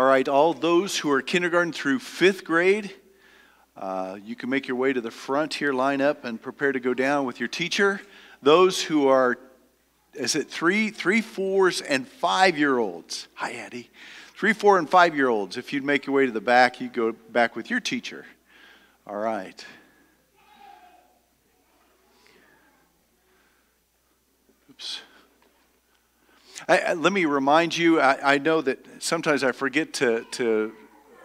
[0.00, 2.94] All right, all those who are kindergarten through fifth grade,
[3.76, 6.80] uh, you can make your way to the front here, line up, and prepare to
[6.80, 8.00] go down with your teacher.
[8.40, 9.38] Those who are,
[10.14, 13.28] is it three, three, fours, and five year olds?
[13.34, 13.90] Hi, Addie.
[14.34, 15.58] Three, four, and five year olds.
[15.58, 18.24] If you'd make your way to the back, you go back with your teacher.
[19.06, 19.62] All right.
[26.68, 30.72] I, let me remind you, I, I, know that sometimes I forget to, to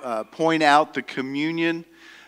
[0.01, 1.83] uh, point out the communion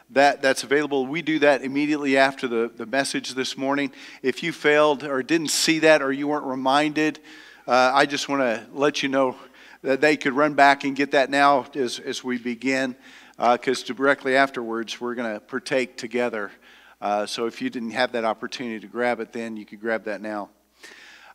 [0.09, 1.05] that, that's available.
[1.05, 3.91] We do that immediately after the, the message this morning.
[4.21, 7.19] If you failed or didn't see that or you weren't reminded,
[7.67, 9.35] uh, I just want to let you know
[9.83, 12.95] that they could run back and get that now as, as we begin,
[13.37, 16.51] because uh, directly afterwards we're going to partake together.
[16.99, 20.05] Uh, so if you didn't have that opportunity to grab it then, you could grab
[20.05, 20.49] that now.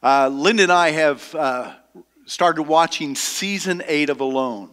[0.03, 1.75] Uh, Linda and I have uh,
[2.27, 4.71] started watching season eight of Alone.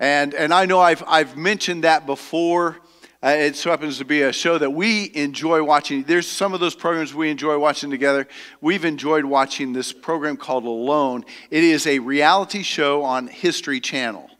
[0.00, 2.78] And, and I know I've, I've mentioned that before.
[3.22, 6.02] Uh, it so happens to be a show that we enjoy watching.
[6.02, 8.26] There's some of those programs we enjoy watching together.
[8.62, 11.26] We've enjoyed watching this program called Alone.
[11.50, 14.30] It is a reality show on History Channel.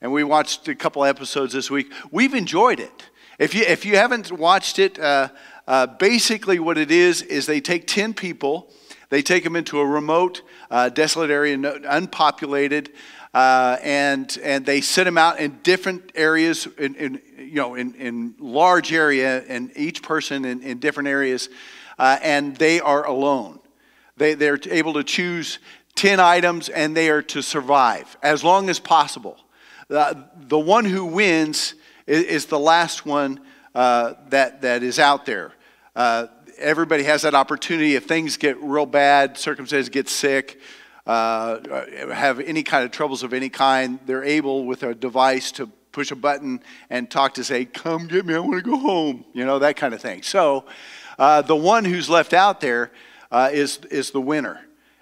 [0.00, 1.92] And we watched a couple episodes this week.
[2.12, 3.10] We've enjoyed it.
[3.40, 5.30] If you, if you haven't watched it, uh,
[5.66, 8.70] uh, basically what it is, is they take 10 people
[9.10, 11.56] they take them into a remote, uh, desolate area,
[11.88, 12.92] unpopulated,
[13.34, 17.94] uh, and, and they set them out in different areas, in, in you know, in,
[17.94, 21.48] in large area, and each person in, in different areas,
[21.98, 23.60] uh, and they are alone.
[24.16, 25.58] They, they're able to choose
[25.96, 29.38] 10 items and they are to survive as long as possible.
[29.88, 31.74] The, the one who wins
[32.06, 33.40] is, is the last one
[33.74, 35.52] uh, that, that is out there.
[36.60, 37.94] Uh, everybody has that opportunity.
[37.94, 40.60] If things get real bad, circumstances get sick,
[41.06, 41.58] uh,
[42.12, 46.10] have any kind of troubles of any kind, they're able with a device to push
[46.10, 49.44] a button and talk to say, "Come get me, I want to go home," you
[49.44, 50.22] know that kind of thing.
[50.22, 50.64] So,
[51.18, 52.92] uh, the one who's left out there
[53.30, 54.60] uh, is is the winner,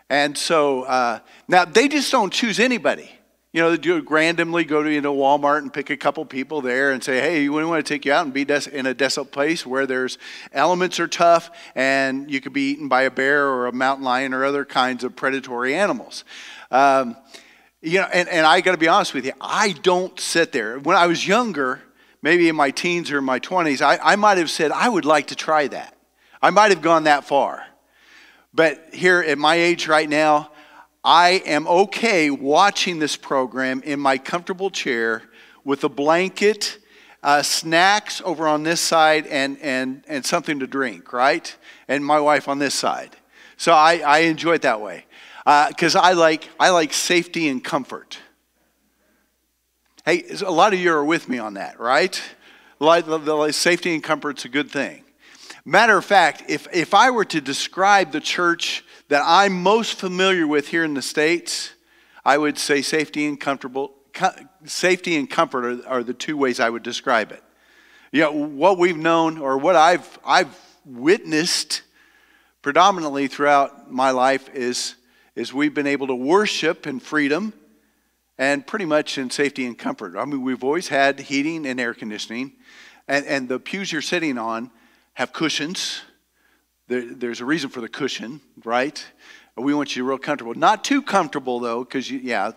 [0.09, 3.11] and so uh, now they just don't choose anybody.
[3.51, 6.91] You know, do randomly go to you know, Walmart and pick a couple people there
[6.91, 9.33] and say, hey, we want to take you out and be des- in a desolate
[9.33, 10.19] place where there's
[10.53, 14.35] elements are tough and you could be eaten by a bear or a mountain lion
[14.35, 16.25] or other kinds of predatory animals.
[16.71, 17.17] Um,
[17.81, 20.79] you know, and, and I got to be honest with you, I don't sit there.
[20.79, 21.81] When I was younger,
[22.21, 25.29] maybe in my teens or my 20s, I, I might have said, I would like
[25.29, 25.97] to try that.
[26.43, 27.65] I might have gone that far.
[28.53, 30.51] But here at my age right now,
[31.05, 35.23] I am okay watching this program in my comfortable chair
[35.65, 36.79] with a blanket,
[37.23, 41.55] uh, snacks over on this side, and, and, and something to drink, right?
[41.87, 43.17] And my wife on this side.
[43.57, 45.05] So I, I enjoy it that way
[45.69, 48.19] because uh, I, like, I like safety and comfort.
[50.05, 52.21] Hey, a lot of you are with me on that, right?
[52.81, 55.05] Like, the, safety and comfort's a good thing.
[55.65, 60.47] Matter of fact, if, if I were to describe the church that I'm most familiar
[60.47, 61.73] with here in the States,
[62.25, 63.95] I would say safety and comfortable,
[64.65, 67.43] safety and comfort are, are the two ways I would describe it.
[68.13, 70.55] You know, what we've known or what I've, I've
[70.85, 71.83] witnessed
[72.63, 74.95] predominantly throughout my life is,
[75.35, 77.53] is we've been able to worship in freedom
[78.37, 80.17] and pretty much in safety and comfort.
[80.17, 82.53] I mean, we've always had heating and air conditioning,
[83.07, 84.71] and, and the pews you're sitting on
[85.15, 86.03] have cushions
[86.89, 89.05] there, there's a reason for the cushion, right?
[89.57, 90.55] We want you real comfortable.
[90.55, 92.53] Not too comfortable, though, because, yeah,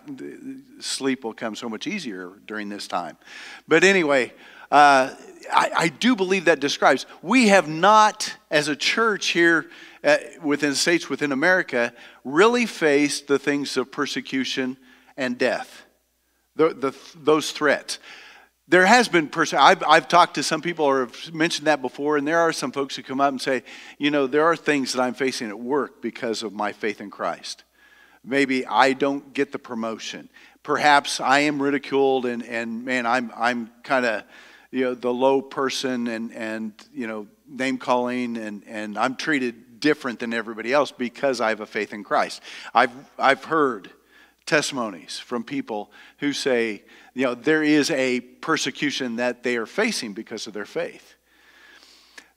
[0.80, 3.16] sleep will come so much easier during this time.
[3.68, 4.32] But anyway,
[4.70, 5.14] uh,
[5.52, 7.04] I, I, do believe that describes.
[7.20, 9.68] We have not, as a church here
[10.02, 11.92] uh, within States, within America,
[12.24, 14.78] really faced the things of persecution
[15.16, 15.82] and death,
[16.56, 17.98] the, the, those threats
[18.72, 22.16] there has been person I've, I've talked to some people or have mentioned that before
[22.16, 23.64] and there are some folks who come up and say
[23.98, 27.10] you know there are things that i'm facing at work because of my faith in
[27.10, 27.64] christ.
[28.24, 30.30] Maybe i don't get the promotion.
[30.62, 34.24] Perhaps i am ridiculed and, and man i'm, I'm kind of
[34.70, 39.80] you know the low person and, and you know name calling and, and i'm treated
[39.80, 42.40] different than everybody else because i have a faith in christ.
[42.72, 43.90] I've, I've heard
[44.46, 46.82] testimonies from people who say,
[47.14, 51.14] you know, there is a persecution that they are facing because of their faith.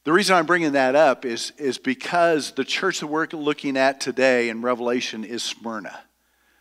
[0.04, 4.00] The reason I'm bringing that up is, is because the church that we're looking at
[4.00, 6.00] today in Revelation is Smyrna.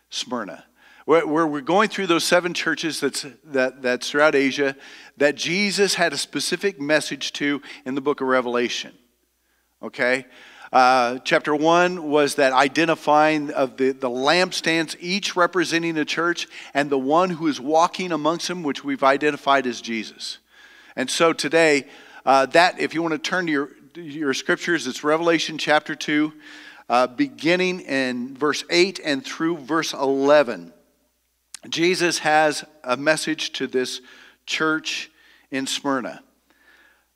[0.09, 0.65] Smyrna.
[1.05, 4.75] Where, we're going through those seven churches that's, that, that's throughout Asia
[5.17, 8.93] that Jesus had a specific message to in the book of Revelation.
[9.83, 10.25] Okay?
[10.75, 16.89] Uh, chapter one was that identifying of the, the lampstands, each representing the church, and
[16.89, 20.39] the one who is walking amongst them, which we've identified as Jesus.
[20.97, 21.85] And so today,
[22.25, 26.33] uh, that if you want to turn to your, your scriptures, it's Revelation chapter 2,
[26.89, 30.73] uh, beginning in verse 8 and through verse 11.
[31.69, 34.01] Jesus has a message to this
[34.45, 35.09] church
[35.51, 36.21] in Smyrna.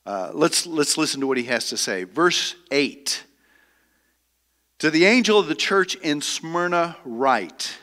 [0.05, 2.05] Uh, let's, let's listen to what he has to say.
[2.05, 3.25] Verse 8
[4.79, 7.77] To the angel of the church in Smyrna, write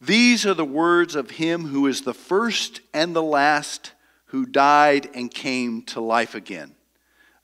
[0.00, 3.92] These are the words of him who is the first and the last,
[4.26, 6.76] who died and came to life again.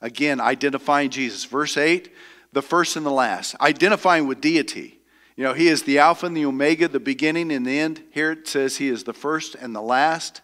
[0.01, 1.43] Again, identifying Jesus.
[1.45, 2.09] Verse 8
[2.51, 4.99] the first and the last, identifying with deity.
[5.35, 8.01] You know, he is the Alpha and the Omega, the beginning and the end.
[8.11, 10.41] Here it says he is the first and the last.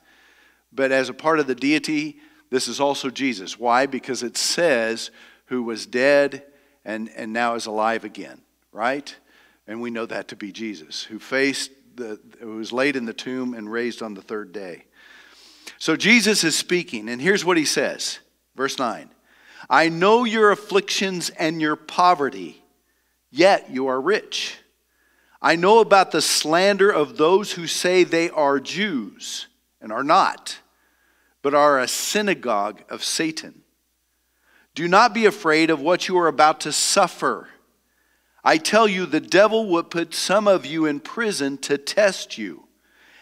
[0.71, 2.19] But as a part of the deity,
[2.51, 3.57] this is also Jesus.
[3.57, 3.87] Why?
[3.87, 5.09] Because it says,
[5.47, 6.43] who was dead
[6.85, 8.41] and, and now is alive again,
[8.71, 9.15] right?
[9.67, 13.13] And we know that to be Jesus, who faced the, who was laid in the
[13.13, 14.85] tomb and raised on the third day.
[15.79, 18.19] So Jesus is speaking, and here's what he says.
[18.55, 19.09] Verse 9
[19.69, 22.63] I know your afflictions and your poverty,
[23.31, 24.57] yet you are rich.
[25.41, 29.47] I know about the slander of those who say they are Jews
[29.81, 30.59] and are not
[31.45, 33.61] but are a synagogue of Satan.
[34.75, 37.47] Do not be afraid of what you are about to suffer.
[38.43, 42.67] I tell you, the devil will put some of you in prison to test you,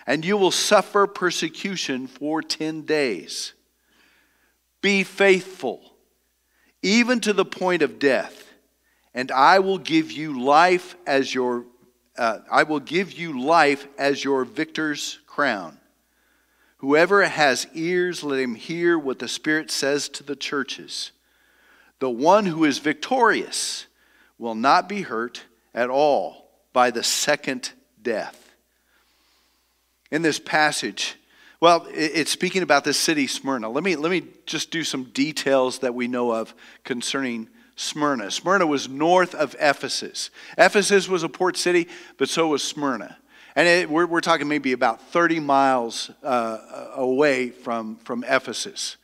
[0.08, 3.54] and you will suffer persecution for 10 days.
[4.82, 5.94] Be faithful,
[6.82, 8.52] even to the point of death,
[9.14, 11.66] and I will give you life as your
[12.18, 15.80] uh, I will give you life as your victor's crown.
[16.78, 21.13] Whoever has ears, let him hear what the Spirit says to the churches.
[22.00, 23.88] The one who is victorious
[24.38, 25.44] will not be hurt
[25.74, 28.52] at all by the second death.
[30.12, 31.16] In this passage,
[31.60, 33.70] well, it's speaking about this city, Smyrna.
[33.70, 36.54] Let me, let me just do some details that we know of
[36.84, 38.32] concerning Smyrna.
[38.32, 40.30] Smyrna was north of Ephesus.
[40.58, 41.88] Ephesus was a port city,
[42.18, 43.18] but so was Smyrna.
[43.56, 48.98] And it, we're, we're talking maybe about 30 miles uh, away from, from Ephesus.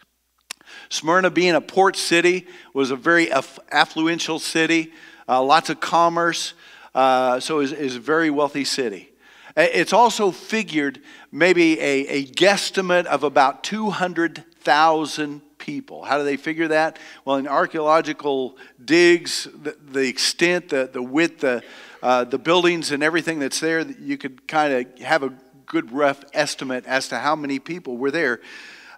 [0.89, 4.91] Smyrna, being a port city, was a very affluential city,
[5.27, 6.53] uh, lots of commerce,
[6.95, 9.09] uh, so it is a very wealthy city.
[9.55, 11.01] It's also figured
[11.31, 16.03] maybe a, a guesstimate of about 200,000 people.
[16.03, 16.97] How do they figure that?
[17.25, 21.61] Well, in archaeological digs, the, the extent, the, the width, the,
[22.01, 25.33] uh, the buildings and everything that's there, you could kind of have a
[25.65, 28.41] good rough estimate as to how many people were there,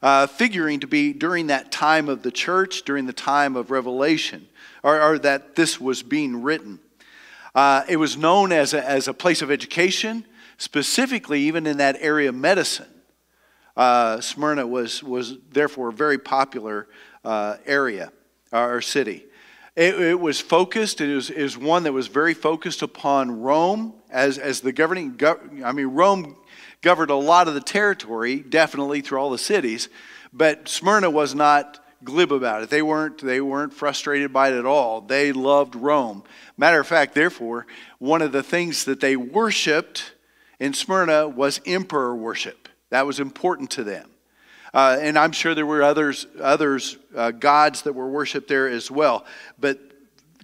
[0.02, 4.48] uh, figuring to be during that time of the church, during the time of Revelation,
[4.84, 6.80] or, or that this was being written.
[7.54, 10.26] Uh, it was known as a, as a place of education,
[10.58, 12.88] specifically even in that area of medicine.
[13.76, 16.88] Uh, Smyrna was, was therefore a very popular
[17.24, 18.12] uh, area
[18.52, 19.26] or city.
[19.76, 23.94] It, it, was focused, it was, it was one that was very focused upon Rome
[24.10, 25.18] as, as the governing,
[25.64, 26.36] I mean, Rome
[26.82, 29.90] governed a lot of the territory, definitely through all the cities,
[30.34, 32.70] but Smyrna was not glib about it.
[32.70, 35.02] They weren't, they weren't frustrated by it at all.
[35.02, 36.24] They loved Rome.
[36.58, 37.68] Matter of fact, therefore,
[38.00, 40.14] one of the things that they worshiped
[40.60, 42.70] in Smyrna was emperor worship.
[42.90, 44.10] That was important to them.
[44.74, 48.90] Uh, and I'm sure there were others, others uh, gods that were worshipped there as
[48.90, 49.26] well.
[49.60, 49.80] But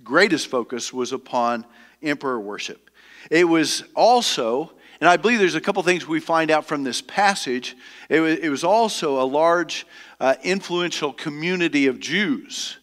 [0.04, 1.66] greatest focus was upon
[2.04, 2.90] emperor worship.
[3.32, 7.02] It was also, and I believe there's a couple things we find out from this
[7.02, 7.76] passage.
[8.10, 9.86] It was, it was also a large,
[10.20, 12.78] uh, influential community of Jews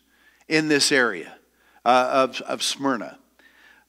[0.48, 1.34] in this area
[1.84, 3.18] uh, of, of Smyrna.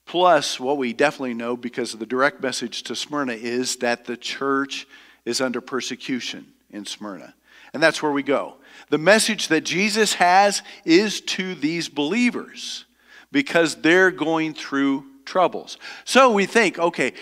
[0.05, 4.17] Plus, what we definitely know because of the direct message to Smyrna is that the
[4.17, 4.87] church
[5.25, 7.33] is under persecution in Smyrna.
[7.73, 8.55] And that's where we go.
[8.89, 12.85] The message that Jesus has is to these believers
[13.31, 15.77] because they're going through troubles.
[16.05, 17.13] So we think, okay,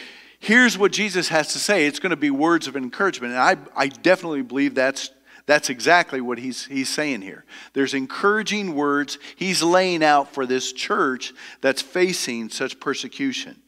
[0.44, 1.86] here's what Jesus has to say.
[1.86, 3.34] It's going to be words of encouragement.
[3.34, 5.10] And I, I definitely believe that's,
[5.46, 7.46] that's exactly what he's, he's saying here.
[7.74, 13.62] There's encouraging words he's laying out for this church that's facing such persecution.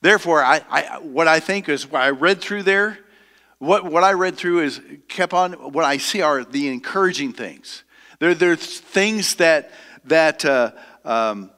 [0.00, 2.98] Therefore, I, I, what I think is what I read through there
[3.58, 7.84] what, what I read through is kept on, what I see are the encouraging things.
[8.18, 9.70] There, there's things that,
[10.04, 10.72] that, uh,
[11.04, 11.50] um,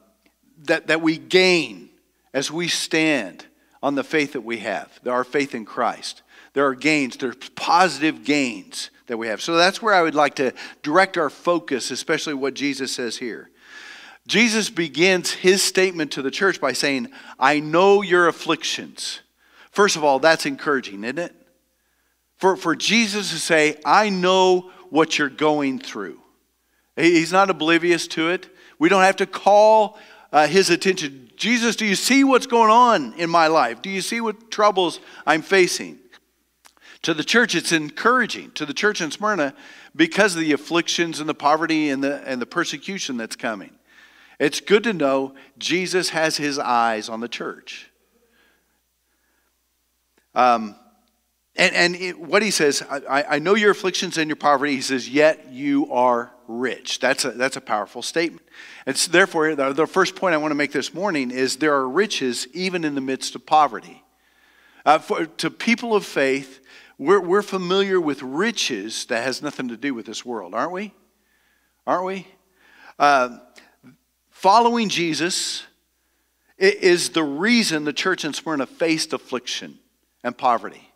[0.63, 1.89] that, that we gain
[2.33, 3.45] as we stand
[3.81, 6.21] on the faith that we have, our faith in Christ.
[6.53, 9.41] There are gains, there's positive gains that we have.
[9.41, 13.49] So that's where I would like to direct our focus, especially what Jesus says here.
[14.27, 17.09] Jesus begins his statement to the church by saying,
[17.39, 19.21] I know your afflictions.
[19.71, 21.35] First of all, that's encouraging, isn't it?
[22.37, 26.19] For, for Jesus to say, I know what you're going through.
[26.95, 28.49] He's not oblivious to it.
[28.77, 29.97] We don't have to call
[30.31, 31.31] uh, his attention.
[31.35, 33.81] Jesus, do you see what's going on in my life?
[33.81, 35.99] Do you see what troubles I'm facing?
[37.03, 38.51] To the church, it's encouraging.
[38.51, 39.53] To the church in Smyrna,
[39.95, 43.71] because of the afflictions and the poverty and the, and the persecution that's coming.
[44.39, 47.89] It's good to know Jesus has his eyes on the church.
[50.35, 50.75] Um,
[51.59, 54.75] and and it, what he says, I, I know your afflictions and your poverty.
[54.75, 56.99] He says, yet you are rich.
[56.99, 58.47] That's a, that's a powerful statement.
[58.85, 61.75] And so therefore, the, the, first point I want to make this morning is there
[61.75, 64.03] are riches even in the midst of poverty.
[64.85, 66.59] Uh, for, to people of faith,
[66.97, 70.93] we're, we're familiar with riches that has nothing to do with this world, aren't we?
[71.85, 72.27] Aren't we?
[72.97, 73.37] Uh,
[74.39, 75.65] Following Jesus
[76.57, 79.79] is the reason the church in Smyrna faced affliction
[80.23, 80.88] and poverty.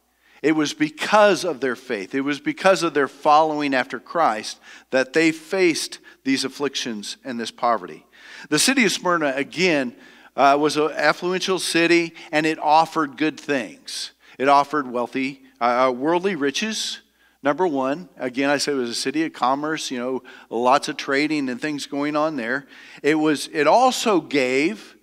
[0.44, 4.60] It was because of their faith, it was because of their following after Christ
[4.92, 8.06] that they faced these afflictions and this poverty.
[8.50, 9.96] The city of Smyrna, again,
[10.36, 14.12] uh, was an affluential city and it offered good things.
[14.38, 17.00] It offered wealthy, uh, uh worldly riches,
[17.44, 20.96] Number one, again, I said it was a city of commerce, you know, lots of
[20.96, 22.68] trading and things going on there.
[23.04, 24.96] It, was, it also gave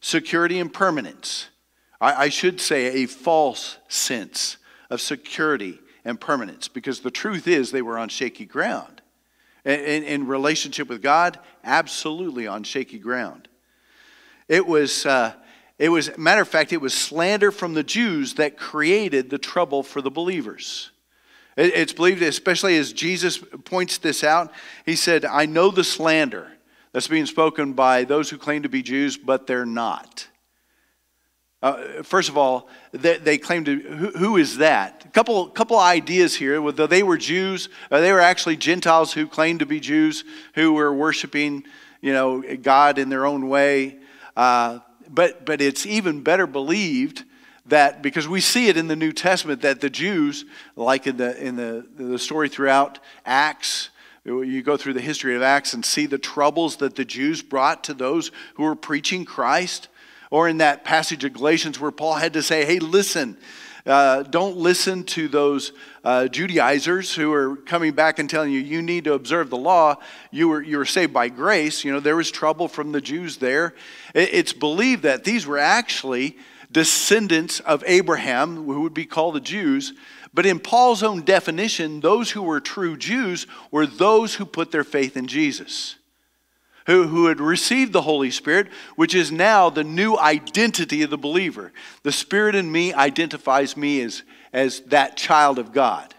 [0.00, 1.50] security and permanence.
[2.00, 4.56] I, I should say a false sense
[4.92, 9.00] of security and permanence because the truth is they were on shaky ground.
[9.64, 13.48] In, in, relationship with God, absolutely on shaky ground.
[14.48, 15.34] It was, uh,
[15.78, 19.82] it was, matter of fact, it was slander from the Jews that created the trouble
[19.82, 20.90] for the believers.
[21.56, 24.52] It's believed, especially as Jesus points this out,
[24.84, 26.50] he said, I know the slander
[26.90, 30.26] that's being spoken by those who claim to be Jews, but they're not.
[31.62, 35.04] Uh, first of all, they, they claim to, who, who is that?
[35.04, 36.60] A couple, couple ideas here.
[36.60, 40.72] Whether they were Jews, uh, they were actually Gentiles who claimed to be Jews, who
[40.72, 41.64] were worshiping,
[42.00, 43.98] you know, God in their own way.
[44.36, 47.24] Uh, but, but it's even better believed
[47.66, 51.40] that because we see it in the New Testament that the Jews, like in the
[51.40, 53.90] in the, the story throughout Acts,
[54.24, 57.84] you go through the history of Acts and see the troubles that the Jews brought
[57.84, 59.88] to those who were preaching Christ.
[60.32, 63.36] Or in that passage of Galatians where Paul had to say, hey, listen,
[63.84, 65.72] uh, don't listen to those
[66.04, 69.96] uh, Judaizers who are coming back and telling you you need to observe the law.
[70.30, 71.84] You were, you were saved by grace.
[71.84, 73.74] You know, there was trouble from the Jews there.
[74.14, 76.38] It, it's believed that these were actually
[76.70, 79.92] descendants of Abraham, who would be called the Jews.
[80.32, 84.82] But in Paul's own definition, those who were true Jews were those who put their
[84.82, 85.96] faith in Jesus,
[86.86, 91.18] who, who had received the Holy Spirit, which is now the new identity of the
[91.18, 91.72] believer.
[92.02, 94.22] The Spirit in me identifies me as,
[94.52, 96.14] as that child of God.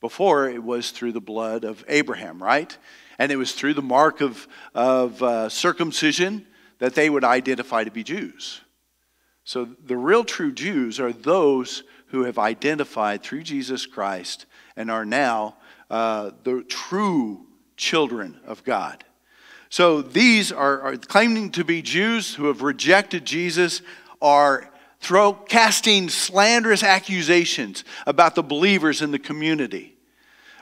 [0.00, 2.76] Before, it was through the blood of Abraham, right?
[3.18, 6.46] And it was through the mark of, of uh, circumcision
[6.78, 8.60] that they would identify to be Jews.
[9.44, 14.46] So the real true Jews are those who have identified through Jesus Christ
[14.76, 15.56] and are now
[15.90, 17.46] uh, the true
[17.76, 19.04] children of God.
[19.72, 23.80] So these are, are, claiming to be Jews who have rejected Jesus,
[24.20, 29.96] are throw, casting slanderous accusations about the believers in the community.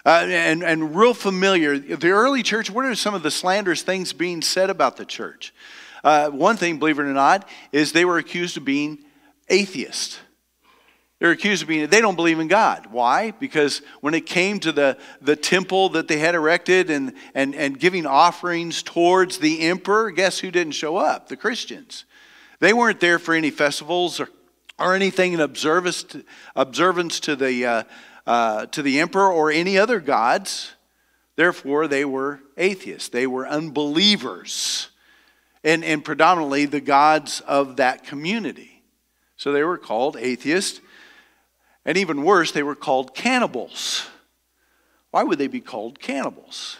[0.06, 4.12] Uh, and, and real familiar, the early church, what are some of the slanderous things
[4.12, 5.52] being said about the church?
[6.04, 8.96] Uh, one thing, believe it or not, is they were accused of being
[9.48, 10.20] atheists.
[11.20, 12.86] They're accused of being, they don't believe in God.
[12.86, 13.32] Why?
[13.32, 17.78] Because when it came to the, the temple that they had erected and, and, and
[17.78, 21.28] giving offerings towards the emperor, guess who didn't show up?
[21.28, 22.06] The Christians.
[22.58, 24.30] They weren't there for any festivals or,
[24.78, 26.24] or anything in observance to,
[26.56, 27.82] observance to, the, uh,
[28.26, 30.72] uh, to the emperor or any other gods.
[31.36, 34.88] Therefore, they were atheists, they were unbelievers
[35.62, 38.82] and, and predominantly the gods of that community.
[39.36, 40.80] So they were called atheists.
[41.84, 44.08] And even worse, they were called cannibals.
[45.10, 46.78] Why would they be called cannibals?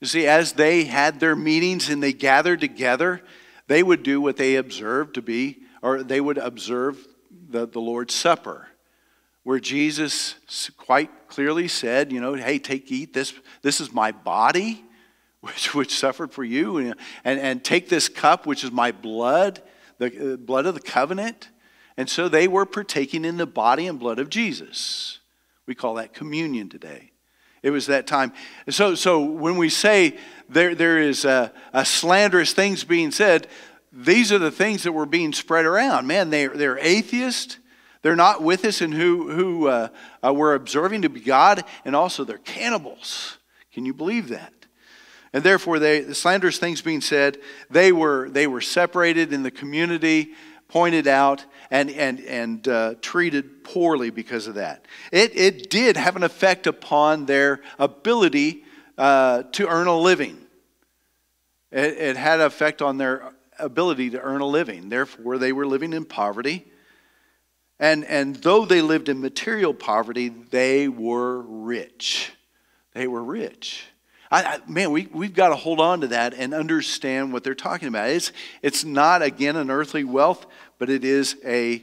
[0.00, 3.22] You see, as they had their meetings and they gathered together,
[3.66, 7.06] they would do what they observed to be, or they would observe
[7.50, 8.68] the, the Lord's Supper,
[9.42, 10.34] where Jesus
[10.76, 14.84] quite clearly said, you know, hey, take, eat, this, this is my body
[15.42, 19.60] which, which suffered for you, and, and, and take this cup, which is my blood,
[19.98, 21.48] the uh, blood of the covenant.
[21.96, 25.20] And so they were partaking in the body and blood of Jesus.
[25.66, 27.12] We call that communion today.
[27.62, 28.32] It was that time.
[28.70, 30.16] So, so when we say
[30.48, 33.46] there, there is a, a slanderous things being said,
[33.92, 36.06] these are the things that were being spread around.
[36.06, 37.58] Man, they, they're atheists.
[38.00, 39.88] They're not with us and who, who uh,
[40.24, 43.38] uh, we're observing to be God, and also they're cannibals.
[43.72, 44.52] Can you believe that?
[45.32, 47.38] And therefore, they, the slanderous things being said,
[47.70, 50.32] they were, they were separated in the community,
[50.68, 54.84] pointed out, and, and, and uh, treated poorly because of that.
[55.10, 58.64] It, it did have an effect upon their ability
[58.98, 60.36] uh, to earn a living.
[61.70, 64.90] It, it had an effect on their ability to earn a living.
[64.90, 66.66] Therefore, they were living in poverty.
[67.80, 72.32] And, and though they lived in material poverty, they were rich.
[72.92, 73.86] They were rich.
[74.30, 77.54] I, I, man, we, we've got to hold on to that and understand what they're
[77.54, 78.08] talking about.
[78.08, 80.46] It's, it's not, again, an earthly wealth,
[80.82, 81.80] but it is a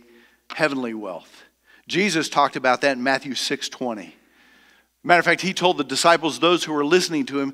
[0.54, 1.46] heavenly wealth.
[1.88, 4.14] Jesus talked about that in Matthew 6 20.
[5.06, 7.54] Matter of fact, he told the disciples, those who were listening to him,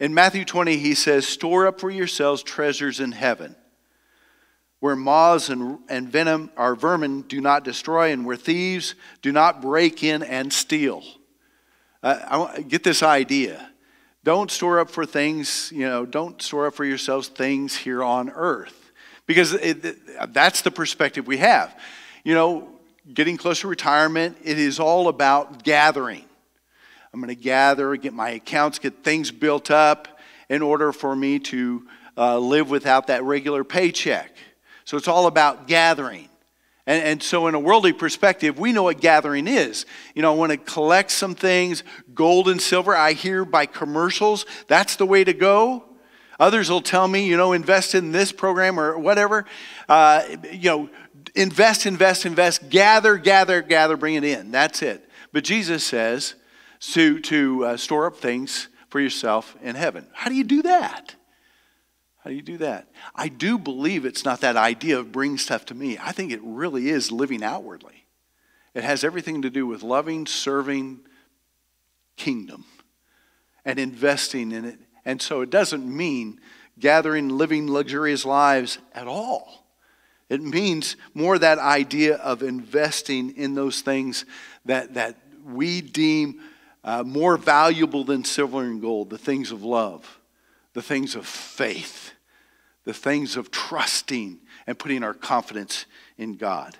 [0.00, 3.54] in Matthew 20, he says, Store up for yourselves treasures in heaven,
[4.80, 9.60] where moths and, and venom, or vermin, do not destroy, and where thieves do not
[9.60, 11.04] break in and steal.
[12.02, 13.68] Uh, I get this idea.
[14.24, 18.30] Don't store up for things, you know, don't store up for yourselves things here on
[18.30, 18.85] earth.
[19.26, 21.76] Because it, that's the perspective we have.
[22.24, 22.68] You know,
[23.12, 26.24] getting close to retirement, it is all about gathering.
[27.12, 30.18] I'm going to gather, get my accounts, get things built up
[30.48, 34.36] in order for me to uh, live without that regular paycheck.
[34.84, 36.28] So it's all about gathering.
[36.86, 39.86] And, and so, in a worldly perspective, we know what gathering is.
[40.14, 41.82] You know, I want to collect some things,
[42.14, 42.94] gold and silver.
[42.94, 45.84] I hear by commercials that's the way to go.
[46.38, 49.46] Others will tell me, you know, invest in this program or whatever.
[49.88, 50.90] Uh, you know,
[51.34, 54.50] invest, invest, invest, gather, gather, gather, bring it in.
[54.50, 55.08] That's it.
[55.32, 56.34] But Jesus says
[56.92, 60.06] to, to uh, store up things for yourself in heaven.
[60.12, 61.14] How do you do that?
[62.18, 62.88] How do you do that?
[63.14, 65.96] I do believe it's not that idea of bring stuff to me.
[65.98, 68.06] I think it really is living outwardly.
[68.74, 71.00] It has everything to do with loving, serving
[72.16, 72.64] kingdom
[73.64, 74.78] and investing in it.
[75.06, 76.40] And so it doesn't mean
[76.78, 79.64] gathering, living luxurious lives at all.
[80.28, 84.26] It means more that idea of investing in those things
[84.64, 86.40] that, that we deem
[86.82, 90.18] uh, more valuable than silver and gold the things of love,
[90.72, 92.12] the things of faith,
[92.84, 95.86] the things of trusting and putting our confidence
[96.18, 96.76] in God.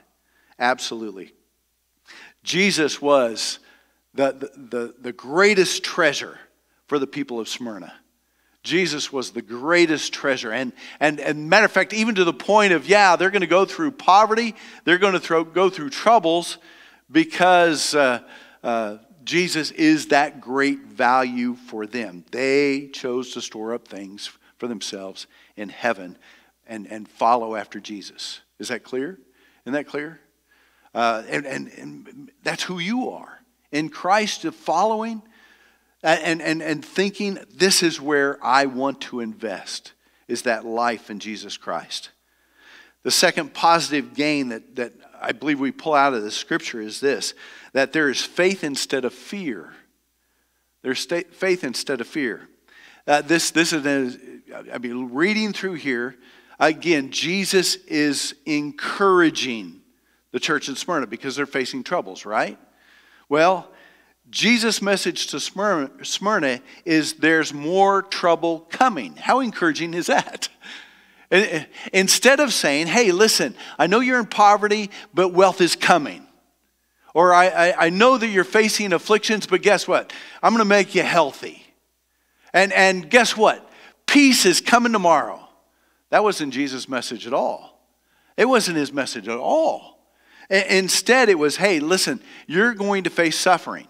[0.59, 1.33] Absolutely.
[2.43, 3.61] Jesus was
[4.15, 6.39] the, the, the, the greatest treasure
[6.89, 7.93] for the people of Smyrna.
[8.67, 10.53] Jesus was the greatest treasure.
[10.53, 13.47] And, and, and matter of fact, even to the point of, yeah, they're going to
[13.47, 16.59] go through poverty, they're going to throw, go through troubles
[17.11, 18.21] because uh,
[18.63, 22.25] uh, Jesus is that great value for them.
[22.33, 25.27] They chose to store up things for themselves
[25.57, 26.19] in heaven
[26.67, 28.41] and, and follow after Jesus.
[28.59, 29.19] Is that clear?
[29.65, 30.21] Isn't that clear?
[30.93, 33.41] Uh, and, and, and that's who you are.
[33.71, 35.23] In Christ, of following
[36.03, 39.93] and, and, and thinking, this is where I want to invest,
[40.29, 42.11] is that life in Jesus Christ.
[43.03, 47.01] The second positive gain that, that I believe we pull out of the scripture is
[47.01, 47.35] this
[47.73, 49.75] that there is faith instead of fear.
[50.83, 52.49] There's faith instead of fear.
[53.07, 54.19] Uh, this, this is,
[54.73, 56.17] I mean, reading through here,
[56.59, 59.83] again, Jesus is encouraging
[60.33, 62.59] the church in Smyrna because they're facing troubles, right?
[63.29, 63.69] Well,
[64.31, 69.17] Jesus' message to Smyrna is there's more trouble coming.
[69.17, 70.49] How encouraging is that?
[71.93, 76.27] Instead of saying, hey, listen, I know you're in poverty, but wealth is coming.
[77.15, 80.13] Or I, I, I know that you're facing afflictions, but guess what?
[80.43, 81.65] I'm going to make you healthy.
[82.53, 83.69] And, and guess what?
[84.07, 85.41] Peace is coming tomorrow.
[86.11, 87.81] That wasn't Jesus' message at all.
[88.37, 89.99] It wasn't his message at all.
[90.51, 93.89] Instead, it was, hey, listen, you're going to face suffering.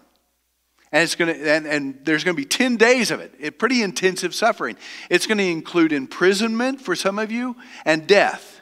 [0.91, 3.81] And, it's to, and, and there's going to be 10 days of it, it, pretty
[3.81, 4.77] intensive suffering.
[5.09, 8.61] It's going to include imprisonment for some of you and death.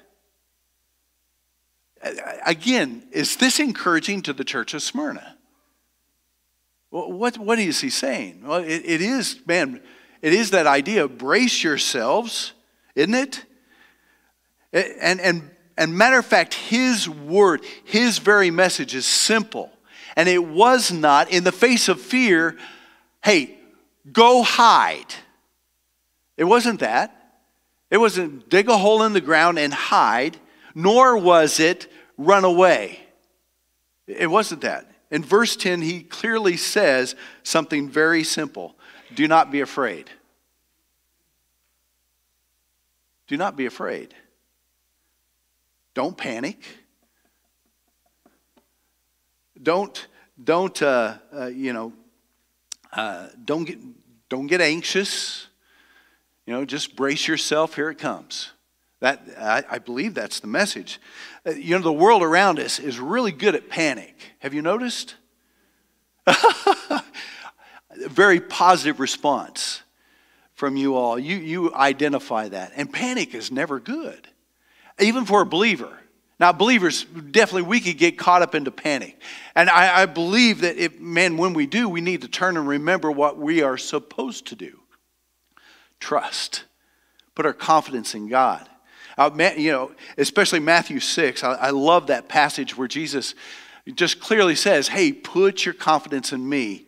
[2.46, 5.38] Again, is this encouraging to the church of Smyrna?
[6.90, 8.44] What, what is he saying?
[8.46, 9.82] Well, it, it is, man,
[10.22, 12.54] it is that idea brace yourselves,
[12.96, 13.46] isn't it?
[14.72, 19.72] And, and, and matter of fact, his word, his very message is simple.
[20.16, 22.58] And it was not, in the face of fear,
[23.24, 23.58] hey,
[24.12, 25.14] go hide.
[26.38, 27.12] It wasn't that.
[27.92, 30.38] It wasn't dig a hole in the ground and hide,
[30.74, 33.00] nor was it run away.
[34.08, 34.90] It wasn't that.
[35.12, 38.76] In verse 10, he clearly says something very simple
[39.14, 40.10] Do not be afraid.
[43.28, 44.14] Do not be afraid.
[45.94, 46.62] Don't panic.
[49.66, 50.08] Don't,
[50.42, 51.92] don't uh, uh, you know,
[52.94, 53.80] uh, don't, get,
[54.30, 55.48] don't get anxious.
[56.46, 57.76] You know, just brace yourself.
[57.76, 58.52] Here it comes.
[59.00, 61.02] That, I, I believe that's the message.
[61.48, 64.16] Uh, you know, the world around us is really good at panic.
[64.38, 65.16] Have you noticed?
[67.98, 69.82] Very positive response
[70.54, 71.18] from you all.
[71.18, 72.72] You, you identify that.
[72.76, 74.28] And panic is never good,
[75.00, 75.98] even for a believer.
[76.40, 79.20] Now, believers, definitely we could get caught up into panic.
[79.56, 82.68] And I, I believe that, if, man, when we do, we need to turn and
[82.68, 84.80] remember what we are supposed to do
[86.00, 86.66] trust,
[87.34, 88.70] put our confidence in God.
[89.18, 93.34] Uh, you know, especially Matthew 6, I, I love that passage where Jesus
[93.94, 96.86] just clearly says, Hey, put your confidence in me.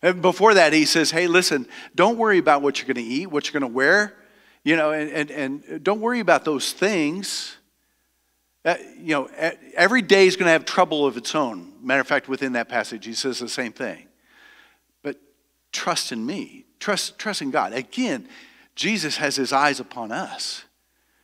[0.00, 3.26] And before that, he says, Hey, listen, don't worry about what you're going to eat,
[3.26, 4.14] what you're going to wear,
[4.62, 7.56] you know, and, and, and don't worry about those things.
[8.66, 9.30] Uh, you know,
[9.76, 11.72] every day is going to have trouble of its own.
[11.80, 14.08] Matter of fact, within that passage, he says the same thing.
[15.04, 15.20] But
[15.70, 17.72] trust in me, trust, trust in God.
[17.72, 18.28] Again,
[18.74, 20.64] Jesus has his eyes upon us.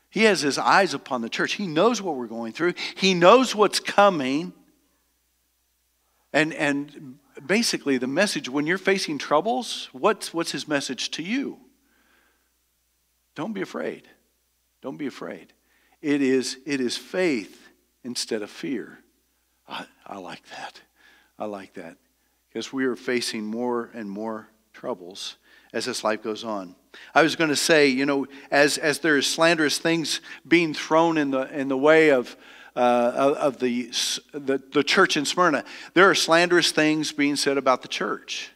[0.09, 1.55] He has his eyes upon the church.
[1.55, 4.53] He knows what we're going through, he knows what's coming.
[6.33, 11.59] And, and basically, the message when you're facing troubles, what's, what's his message to you?
[13.35, 14.07] Don't be afraid.
[14.81, 15.53] Don't be afraid.
[16.03, 17.69] It is, it is faith
[18.05, 18.99] instead of fear.
[19.69, 20.81] I, I like that.
[21.39, 21.97] I like that.
[22.49, 25.37] Because we are facing more and more troubles
[25.73, 26.75] as this life goes on.
[27.15, 31.31] I was going to say, you know, as, as there's slanderous things being thrown in
[31.31, 32.37] the, in the way of,
[32.77, 33.91] uh, of the,
[34.33, 38.52] the, the church in Smyrna, there are slanderous things being said about the church.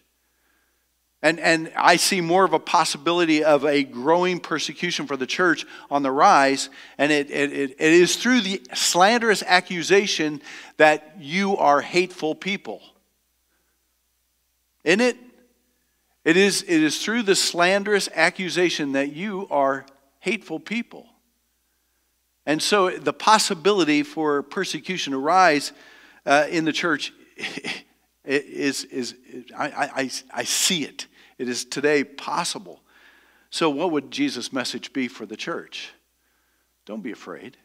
[1.27, 5.67] And, and I see more of a possibility of a growing persecution for the church
[5.91, 6.71] on the rise.
[6.99, 10.41] And it, it, it is through the slanderous accusation
[10.77, 12.81] that you are hateful people.
[14.85, 15.17] Isn't it?
[16.25, 19.85] It is, it is through the slanderous accusation that you are
[20.21, 21.09] hateful people.
[22.47, 25.73] And so the possibility for persecution to rise
[26.25, 27.13] uh, in the church
[28.25, 29.17] is, is
[29.59, 31.09] I, I, I see it.
[31.39, 32.81] It is today possible.
[33.51, 35.91] So, what would Jesus' message be for the church?
[36.85, 37.57] Don't be afraid.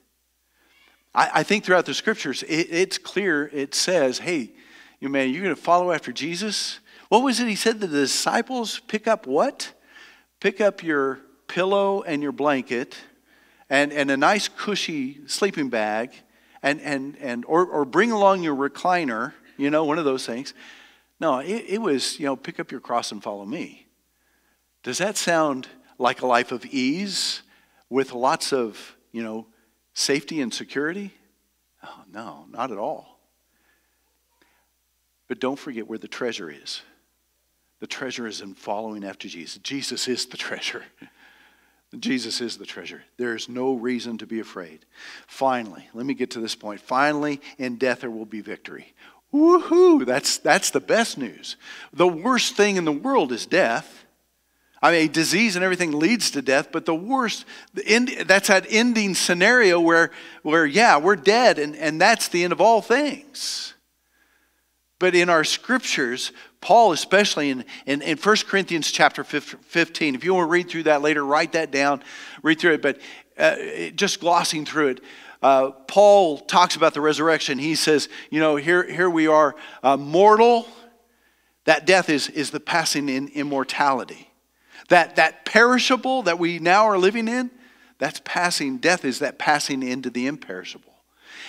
[1.13, 4.51] I, I think throughout the scriptures, it, it's clear, it says, hey,
[4.99, 6.79] you man, you're going to follow after Jesus?
[7.09, 8.79] What was it he said to the disciples?
[8.87, 9.73] Pick up what?
[10.39, 12.97] Pick up your pillow and your blanket
[13.69, 16.11] and, and a nice cushy sleeping bag
[16.63, 20.53] and, and, and or, or bring along your recliner you know, one of those things.
[21.21, 23.85] No, it, it was, you know, pick up your cross and follow me.
[24.81, 25.67] Does that sound
[25.99, 27.43] like a life of ease
[27.91, 29.45] with lots of, you know,
[29.93, 31.13] safety and security?
[31.83, 33.19] Oh, no, not at all.
[35.27, 36.81] But don't forget where the treasure is.
[37.81, 39.61] The treasure is in following after Jesus.
[39.61, 40.83] Jesus is the treasure.
[41.99, 43.03] Jesus is the treasure.
[43.17, 44.85] There is no reason to be afraid.
[45.27, 46.81] Finally, let me get to this point.
[46.81, 48.93] Finally, in death there will be victory.
[49.33, 50.05] Woohoo!
[50.05, 51.55] That's, that's the best news.
[51.93, 54.05] The worst thing in the world is death.
[54.81, 58.65] I mean, disease and everything leads to death, but the worst, the end, that's that
[58.69, 63.75] ending scenario where, where, yeah, we're dead, and, and that's the end of all things.
[64.97, 70.33] But in our scriptures, Paul, especially in, in, in 1 Corinthians chapter 15, if you
[70.33, 72.03] want to read through that later, write that down,
[72.41, 72.99] read through it, but
[73.37, 73.55] uh,
[73.95, 75.01] just glossing through it,
[75.41, 77.57] uh, Paul talks about the resurrection.
[77.57, 80.67] He says, you know, here, here we are uh, mortal.
[81.65, 84.29] That death is, is the passing in immortality.
[84.89, 87.49] That, that perishable that we now are living in,
[87.97, 90.91] that's passing, death is that passing into the imperishable.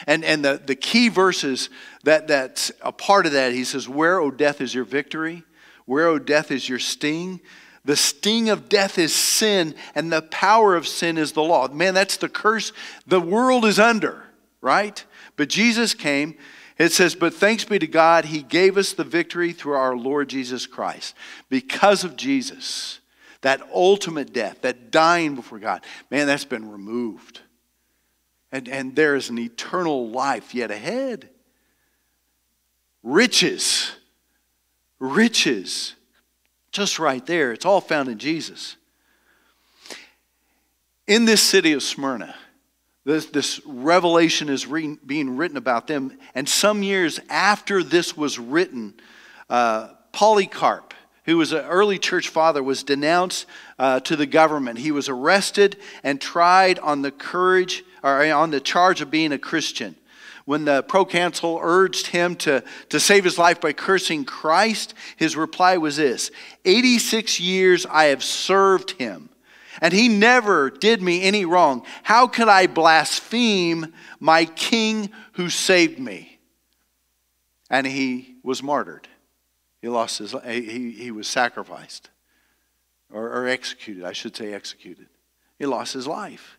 [0.07, 1.71] And, and the, the key verses
[2.05, 5.45] that, that's a part of that, he says, Where, O death, is your victory?
[5.87, 7.41] Where, O death, is your sting?
[7.85, 11.67] The sting of death is sin, and the power of sin is the law.
[11.69, 12.73] Man, that's the curse
[13.07, 14.25] the world is under,
[14.61, 15.05] right?
[15.37, 16.37] But Jesus came.
[16.79, 20.29] It says, But thanks be to God, He gave us the victory through our Lord
[20.29, 21.17] Jesus Christ.
[21.49, 23.01] Because of Jesus,
[23.41, 27.41] that ultimate death, that dying before God, man, that's been removed.
[28.53, 31.31] And, and there is an eternal life yet ahead.
[33.03, 33.91] Riches,
[35.01, 35.95] riches
[36.73, 37.53] just right there.
[37.53, 38.77] It's all found in Jesus.
[41.07, 42.35] In this city of Smyrna,
[43.05, 46.17] This, this revelation is re- being written about them.
[46.35, 48.95] And some years after this was written,
[49.51, 53.47] uh, Polycarp, who was an early church father, was denounced
[53.79, 54.79] uh, to the government.
[54.79, 59.39] He was arrested and tried on the courage or on the charge of being a
[59.39, 59.97] Christian.
[60.45, 65.77] When the proconsul urged him to, to save his life by cursing Christ, his reply
[65.77, 66.31] was this
[66.65, 69.29] 86 years I have served him
[69.81, 71.85] and he never did me any wrong.
[72.03, 76.39] How could I blaspheme my king who saved me?
[77.69, 79.09] And he was martyred.
[79.81, 82.11] He lost his, he, he was sacrificed
[83.13, 85.09] or, or executed, I should say executed.
[85.59, 86.59] He lost his life.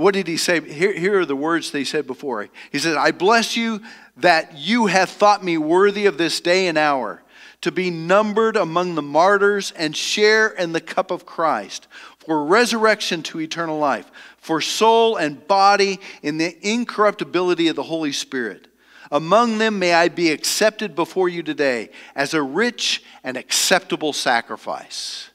[0.00, 0.62] What did he say?
[0.62, 2.48] Here, here are the words they said before.
[2.72, 3.82] He said, I bless you
[4.16, 7.22] that you have thought me worthy of this day and hour
[7.60, 11.86] to be numbered among the martyrs and share in the cup of Christ
[12.16, 18.12] for resurrection to eternal life, for soul and body in the incorruptibility of the Holy
[18.12, 18.68] Spirit.
[19.12, 25.28] Among them may I be accepted before you today as a rich and acceptable sacrifice.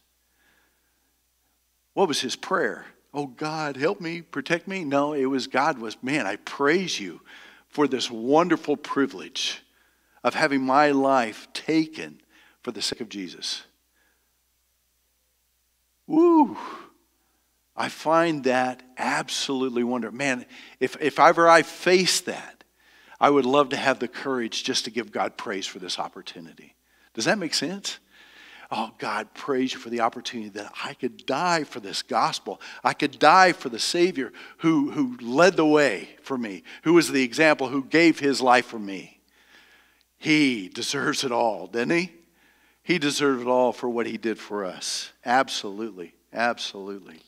[1.93, 2.87] What was his prayer?
[3.17, 4.83] Oh God, help me, protect me.
[4.83, 7.21] No, it was God was, man, I praise you
[7.69, 9.63] for this wonderful privilege
[10.21, 12.19] of having my life taken
[12.61, 13.63] for the sake of Jesus.
[16.07, 16.57] Woo!
[17.73, 20.17] I find that absolutely wonderful.
[20.17, 20.45] Man,
[20.81, 22.65] if, if ever I face that,
[23.17, 26.75] I would love to have the courage just to give God praise for this opportunity.
[27.13, 27.97] Does that make sense?
[28.71, 32.59] Oh, God, praise you for the opportunity that I could die for this gospel.
[32.83, 37.11] I could die for the Savior who, who led the way for me, who was
[37.11, 39.19] the example, who gave his life for me.
[40.17, 42.11] He deserves it all, didn't he?
[42.81, 45.11] He deserved it all for what he did for us.
[45.25, 46.13] Absolutely.
[46.33, 47.19] Absolutely.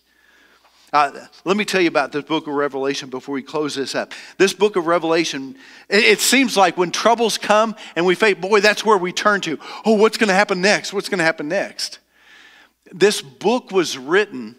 [0.94, 1.12] Uh,
[1.44, 4.14] let me tell you about this book of Revelation before we close this up.
[4.38, 5.58] This book of Revelation,
[5.90, 9.42] it, it seems like when troubles come and we face, boy, that's where we turn
[9.42, 9.60] to.
[9.86, 10.94] Oh, what's going to happen next?
[10.94, 12.00] What's going to happen next?
[12.92, 14.56] This book was written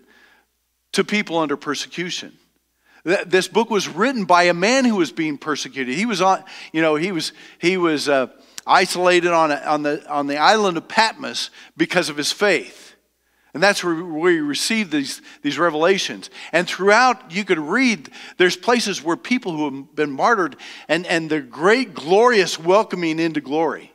[0.92, 2.36] to people under persecution.
[3.04, 5.94] This book was written by a man who was being persecuted.
[5.94, 8.08] He was on, you know, he was he was.
[8.08, 8.28] Uh,
[8.68, 12.94] isolated on, a, on, the, on the island of Patmos because of his faith.
[13.54, 16.28] And that's where we receive these, these revelations.
[16.52, 20.56] And throughout, you could read, there's places where people who have been martyred
[20.86, 23.92] and, and the great, glorious welcoming into glory.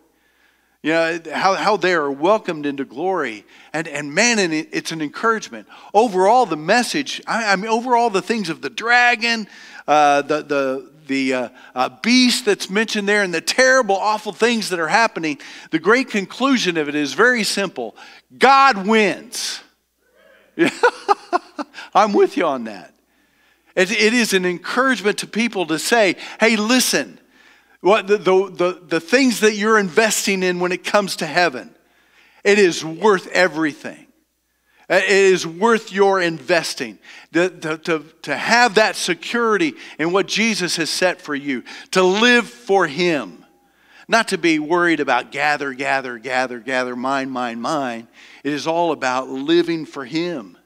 [0.82, 3.46] You know, how, how they are welcomed into glory.
[3.72, 5.68] And, and man, it's an encouragement.
[5.94, 9.48] Overall, the message, I, I mean, overall, the things of the dragon,
[9.88, 14.70] uh, the, the, the uh, uh, beast that's mentioned there and the terrible, awful things
[14.70, 15.40] that are happening,
[15.72, 17.96] the great conclusion of it is very simple
[18.38, 19.62] God wins.
[21.96, 22.94] I'm with you on that.
[23.76, 27.20] It, it is an encouragement to people to say, hey, listen,
[27.82, 31.74] what the, the, the, the things that you're investing in when it comes to heaven,
[32.44, 34.03] it is worth everything.
[34.90, 37.00] Uh, it is worth your investing
[37.32, 42.50] to, to, to, have that security in what Jesus has set for you, to live
[42.50, 43.46] for Him,
[44.08, 48.08] not to be worried about gather, gather, gather, gather, mine, mine, mine.
[48.44, 50.58] It is all about living for Him,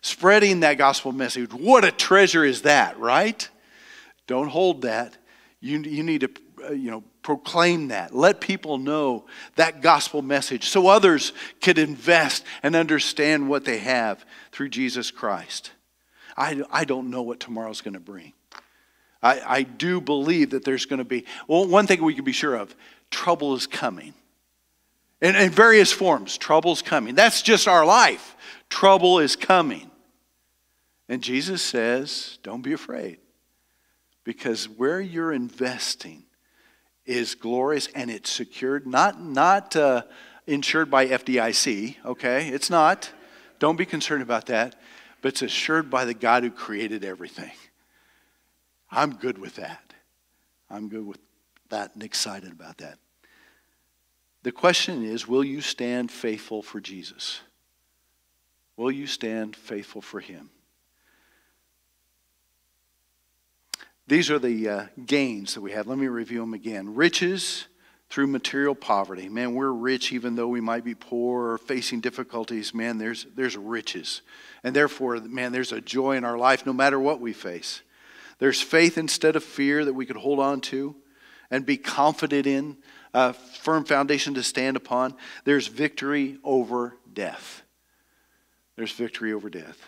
[0.00, 1.52] spreading that gospel message.
[1.52, 3.46] What a treasure is that, right?
[4.26, 5.16] Don't hold that.
[5.60, 6.30] You, you need to
[6.64, 8.14] uh, you know, proclaim that.
[8.14, 14.24] Let people know that gospel message so others could invest and understand what they have
[14.52, 15.72] through Jesus Christ.
[16.36, 18.32] I, I don't know what tomorrow's going to bring.
[19.22, 22.32] I, I do believe that there's going to be, well, one thing we can be
[22.32, 22.74] sure of
[23.10, 24.14] trouble is coming.
[25.20, 27.14] In, in various forms, trouble's coming.
[27.14, 28.36] That's just our life.
[28.70, 29.90] Trouble is coming.
[31.08, 33.18] And Jesus says, don't be afraid.
[34.24, 36.24] Because where you're investing
[37.10, 40.02] is glorious and it's secured, not, not uh,
[40.46, 42.48] insured by FDIC, okay?
[42.48, 43.10] It's not.
[43.58, 44.76] Don't be concerned about that.
[45.20, 47.50] But it's assured by the God who created everything.
[48.90, 49.92] I'm good with that.
[50.70, 51.18] I'm good with
[51.68, 52.98] that and excited about that.
[54.42, 57.40] The question is will you stand faithful for Jesus?
[58.76, 60.48] Will you stand faithful for Him?
[64.10, 65.86] These are the uh, gains that we have.
[65.86, 66.96] Let me review them again.
[66.96, 67.68] Riches
[68.08, 69.28] through material poverty.
[69.28, 72.74] Man, we're rich even though we might be poor or facing difficulties.
[72.74, 74.22] Man, there's, there's riches.
[74.64, 77.82] And therefore, man, there's a joy in our life no matter what we face.
[78.40, 80.96] There's faith instead of fear that we could hold on to
[81.48, 82.78] and be confident in,
[83.14, 85.14] a firm foundation to stand upon.
[85.44, 87.62] There's victory over death.
[88.74, 89.86] There's victory over death.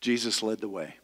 [0.00, 0.94] Jesus led the way.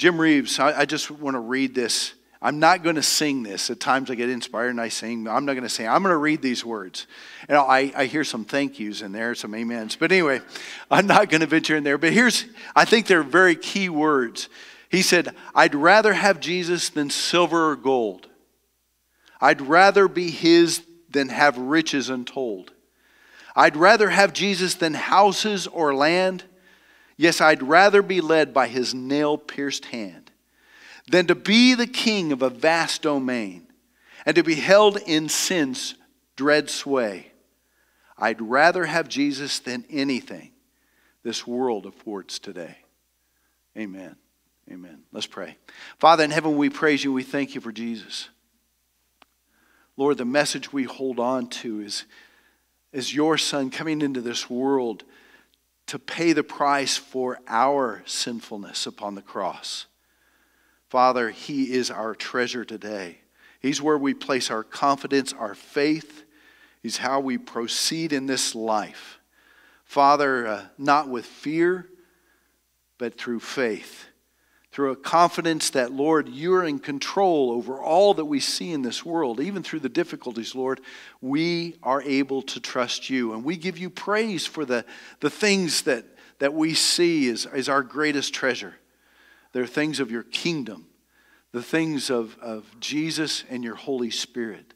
[0.00, 2.14] Jim Reeves, I, I just want to read this.
[2.40, 3.68] I'm not going to sing this.
[3.68, 5.28] At times I get inspired and I sing.
[5.28, 5.86] I'm not going to sing.
[5.86, 7.06] I'm going to read these words.
[7.50, 9.96] And I, I hear some thank yous in there, some amens.
[9.96, 10.40] But anyway,
[10.90, 11.98] I'm not going to venture in there.
[11.98, 14.48] But here's, I think they're very key words.
[14.88, 18.26] He said, I'd rather have Jesus than silver or gold.
[19.38, 22.72] I'd rather be his than have riches untold.
[23.54, 26.44] I'd rather have Jesus than houses or land.
[27.20, 30.30] Yes, I'd rather be led by his nail pierced hand
[31.06, 33.66] than to be the king of a vast domain
[34.24, 35.96] and to be held in sin's
[36.34, 37.30] dread sway.
[38.16, 40.52] I'd rather have Jesus than anything
[41.22, 42.78] this world affords today.
[43.76, 44.16] Amen.
[44.72, 45.02] Amen.
[45.12, 45.58] Let's pray.
[45.98, 47.12] Father in heaven, we praise you.
[47.12, 48.30] We thank you for Jesus.
[49.98, 52.06] Lord, the message we hold on to is,
[52.94, 55.04] is your son coming into this world
[55.90, 59.86] to pay the price for our sinfulness upon the cross.
[60.88, 63.18] Father, He is our treasure today.
[63.58, 66.22] He's where we place our confidence, our faith.
[66.80, 69.18] He's how we proceed in this life.
[69.84, 71.88] Father, uh, not with fear,
[72.96, 74.09] but through faith.
[74.72, 79.04] Through a confidence that, Lord, you're in control over all that we see in this
[79.04, 80.80] world, even through the difficulties, Lord,
[81.20, 83.32] we are able to trust you.
[83.32, 84.84] And we give you praise for the,
[85.18, 86.04] the things that,
[86.38, 88.76] that we see as, as our greatest treasure.
[89.52, 90.86] They're things of your kingdom,
[91.50, 94.72] the things of, of Jesus and your Holy Spirit,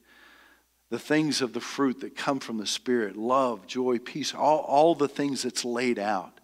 [0.91, 4.97] the things of the fruit that come from the Spirit love, joy, peace, all, all
[4.97, 6.41] the things that's laid out.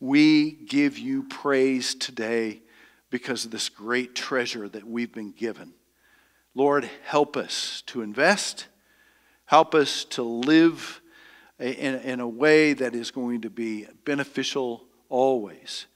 [0.00, 2.60] We give you praise today
[3.14, 5.72] because of this great treasure that we've been given.
[6.52, 8.66] Lord, help us to invest,
[9.44, 11.00] help us to live
[11.60, 15.86] in, in a way that is going to be beneficial always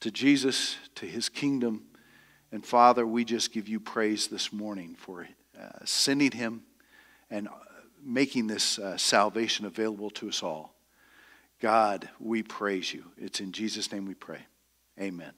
[0.00, 1.84] to Jesus, to his kingdom.
[2.52, 5.26] And Father, we just give you praise this morning for
[5.58, 6.64] uh, sending him
[7.30, 7.52] and uh,
[8.04, 10.74] making this uh, salvation available to us all.
[11.62, 13.06] God, we praise you.
[13.16, 14.40] It's in Jesus' name we pray.
[15.00, 15.32] Amen.